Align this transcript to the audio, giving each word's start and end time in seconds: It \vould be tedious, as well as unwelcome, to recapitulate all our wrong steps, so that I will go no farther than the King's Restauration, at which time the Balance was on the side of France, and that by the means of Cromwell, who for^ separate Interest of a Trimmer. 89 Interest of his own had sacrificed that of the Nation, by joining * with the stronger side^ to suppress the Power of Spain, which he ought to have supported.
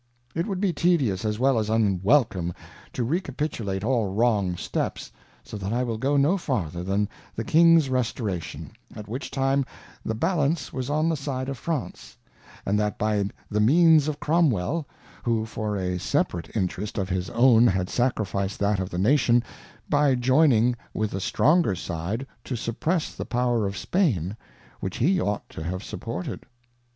It 0.33 0.47
\vould 0.47 0.59
be 0.59 0.73
tedious, 0.73 1.23
as 1.25 1.37
well 1.37 1.59
as 1.59 1.69
unwelcome, 1.69 2.53
to 2.93 3.03
recapitulate 3.03 3.83
all 3.83 4.05
our 4.07 4.09
wrong 4.09 4.55
steps, 4.57 5.11
so 5.43 5.57
that 5.57 5.71
I 5.71 5.83
will 5.83 5.99
go 5.99 6.17
no 6.17 6.39
farther 6.39 6.83
than 6.83 7.07
the 7.35 7.43
King's 7.43 7.87
Restauration, 7.87 8.71
at 8.95 9.07
which 9.07 9.29
time 9.29 9.63
the 10.03 10.15
Balance 10.15 10.73
was 10.73 10.89
on 10.89 11.07
the 11.07 11.15
side 11.15 11.49
of 11.49 11.57
France, 11.59 12.17
and 12.65 12.79
that 12.79 12.97
by 12.97 13.25
the 13.51 13.59
means 13.59 14.07
of 14.07 14.19
Cromwell, 14.19 14.87
who 15.21 15.43
for^ 15.43 15.99
separate 16.01 16.49
Interest 16.55 16.97
of 16.97 17.09
a 17.11 17.13
Trimmer. 17.13 17.21
89 17.21 17.25
Interest 17.29 17.37
of 17.37 17.37
his 17.37 17.37
own 17.37 17.67
had 17.67 17.87
sacrificed 17.91 18.57
that 18.57 18.79
of 18.79 18.89
the 18.89 18.97
Nation, 18.97 19.43
by 19.87 20.15
joining 20.15 20.75
* 20.85 20.93
with 20.95 21.11
the 21.11 21.21
stronger 21.21 21.75
side^ 21.75 22.25
to 22.45 22.55
suppress 22.55 23.13
the 23.13 23.25
Power 23.25 23.67
of 23.67 23.77
Spain, 23.77 24.35
which 24.79 24.97
he 24.97 25.21
ought 25.21 25.47
to 25.49 25.61
have 25.63 25.83
supported. 25.83 26.47